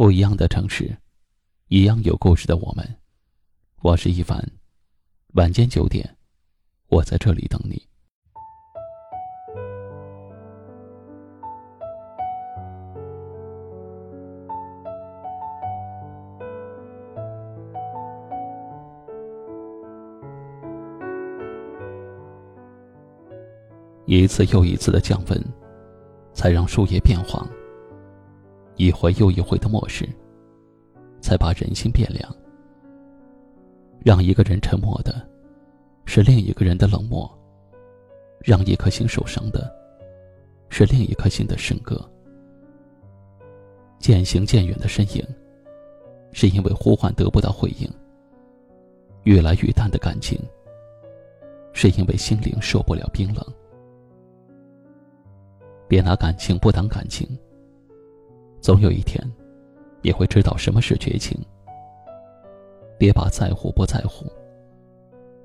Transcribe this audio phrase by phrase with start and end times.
[0.00, 0.96] 不一样的城市，
[1.68, 2.96] 一样有故事的我们。
[3.82, 4.42] 我是一凡，
[5.34, 6.16] 晚间九点，
[6.88, 7.86] 我在这里等你。
[24.06, 25.38] 一次又一次的降温，
[26.32, 27.46] 才让树叶变黄。
[28.80, 30.08] 一回又一回的漠视，
[31.20, 32.34] 才把人心变凉。
[34.02, 35.28] 让一个人沉默的，
[36.06, 37.30] 是另一个人的冷漠；
[38.42, 39.70] 让一颗心受伤的，
[40.70, 42.10] 是另一颗心的深刻。
[43.98, 45.22] 渐行渐远的身影，
[46.32, 47.86] 是因为呼唤得不到回应；
[49.24, 50.40] 越来越淡的感情，
[51.74, 53.44] 是因为心灵受不了冰冷。
[55.86, 57.28] 别拿感情不当感情。
[58.60, 59.20] 总有一天，
[60.02, 61.38] 你会知道什么是绝情。
[62.98, 64.26] 别把在乎不在乎，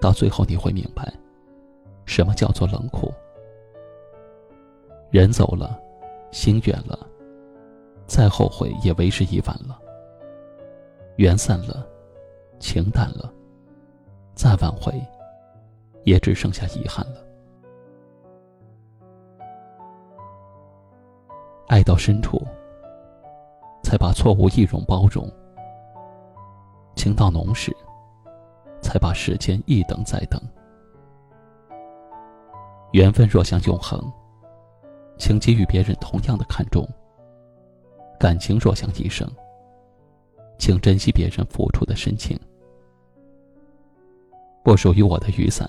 [0.00, 1.12] 到最后你会明白，
[2.06, 3.12] 什么叫做冷酷。
[5.10, 5.76] 人走了，
[6.30, 6.96] 心远了，
[8.06, 9.76] 再后悔也为时已晚了。
[11.16, 11.84] 缘散了，
[12.60, 13.34] 情淡了，
[14.36, 14.94] 再挽回，
[16.04, 17.24] 也只剩下遗憾了。
[21.66, 22.40] 爱到深处。
[23.90, 25.28] 才把错误一容包容，
[26.94, 27.76] 情到浓时，
[28.80, 30.40] 才把时间一等再等。
[32.92, 34.00] 缘分若想永恒，
[35.18, 36.84] 请给予别人同样的看重；
[38.16, 39.28] 感情若想一生，
[40.56, 42.38] 请珍惜别人付出的深情。
[44.62, 45.68] 不属于我的雨伞，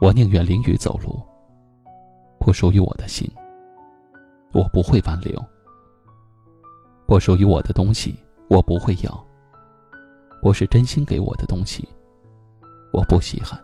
[0.00, 1.20] 我宁愿淋雨走路；
[2.38, 3.30] 不属于我的心，
[4.54, 5.38] 我不会挽留。
[7.10, 8.14] 不属于我的东西，
[8.48, 9.26] 我不会要。
[10.40, 11.88] 不是真心给我的东西，
[12.92, 13.60] 我不稀罕。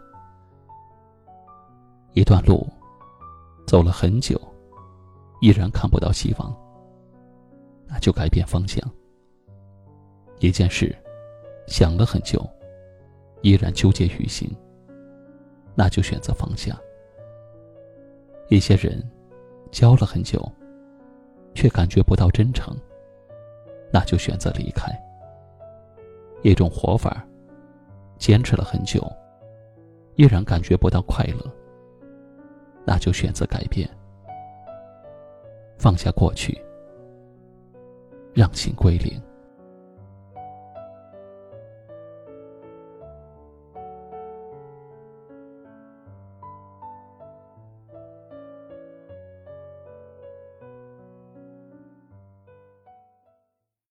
[2.15, 2.67] 一段路，
[3.65, 4.37] 走了很久，
[5.41, 6.53] 依然看不到希望，
[7.87, 8.83] 那就改变方向。
[10.41, 10.93] 一件事，
[11.69, 12.45] 想了很久，
[13.43, 14.51] 依然纠结于心，
[15.77, 16.77] 那就选择放下。
[18.49, 19.09] 一些人，
[19.71, 20.45] 交了很久，
[21.55, 22.77] 却感觉不到真诚。
[23.97, 24.93] 那就选择离开。
[26.43, 27.27] 一种活法，
[28.19, 29.03] 坚持了很久，
[30.17, 31.51] 依然感觉不到快乐。
[32.85, 33.89] 那就选择改变，
[35.79, 36.61] 放下过去，
[38.35, 39.19] 让心归零。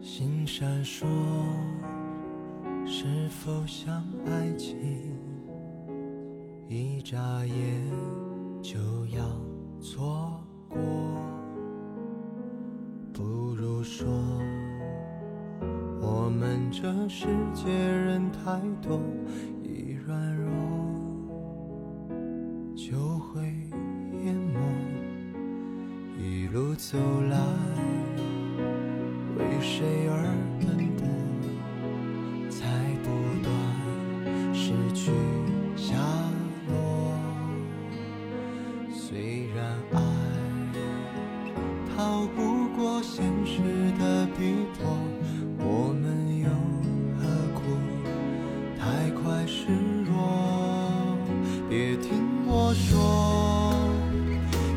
[0.00, 1.06] 心闪烁，
[2.86, 4.76] 是否像爱情？
[6.68, 7.54] 一眨眼
[8.62, 9.24] 就要
[9.80, 10.78] 错过，
[13.12, 13.22] 不
[13.54, 14.06] 如说，
[16.00, 19.00] 我们这世界人太多，
[19.62, 20.50] 一软弱
[22.76, 23.42] 就会
[24.22, 24.60] 淹没，
[26.22, 26.96] 一路走
[27.28, 27.36] 来。
[29.38, 30.12] 为谁而
[30.60, 30.66] 奔
[30.96, 31.06] 波，
[32.50, 32.66] 才
[33.04, 33.06] 不
[33.42, 33.46] 断
[34.52, 35.12] 失去
[35.76, 35.94] 下
[36.66, 36.72] 落。
[38.92, 39.96] 虽然爱
[41.96, 43.60] 逃不过现实
[43.98, 44.38] 的逼
[44.74, 44.86] 迫，
[45.58, 46.04] 我们
[46.38, 46.48] 又
[47.16, 47.22] 何
[47.54, 47.60] 苦
[48.78, 49.68] 太快失
[50.10, 51.16] 落？
[51.68, 52.08] 别听
[52.46, 52.98] 我说，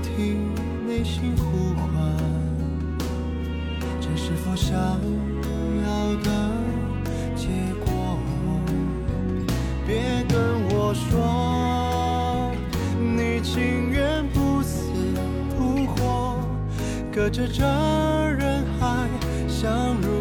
[0.03, 0.53] 听
[0.88, 1.35] 内心
[4.61, 5.87] 想要
[6.21, 6.29] 的
[7.35, 7.47] 结
[7.83, 7.89] 果？
[9.87, 10.37] 别跟
[10.69, 12.53] 我说，
[12.99, 14.91] 你情愿不死
[15.57, 16.37] 不活，
[17.11, 17.63] 隔着这
[18.37, 19.09] 人海
[19.47, 20.20] 相濡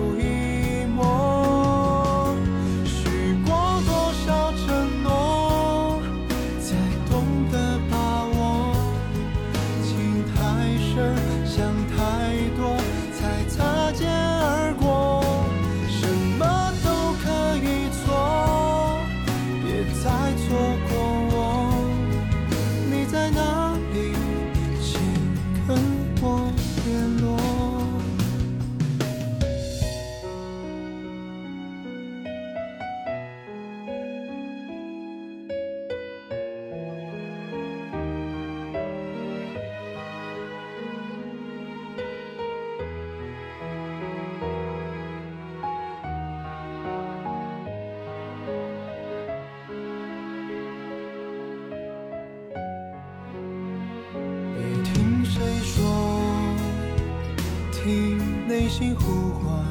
[57.82, 59.64] 听内心呼唤，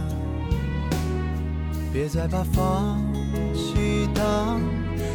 [1.93, 2.99] 别再把放
[3.53, 4.59] 弃当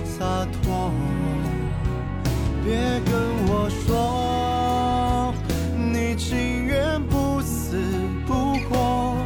[0.05, 0.25] 洒
[0.63, 0.93] 脱。
[2.65, 3.13] 别跟
[3.49, 5.35] 我说，
[5.77, 7.77] 你情愿不死
[8.29, 9.17] 不活，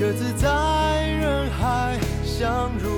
[0.00, 2.97] 各自在人海相濡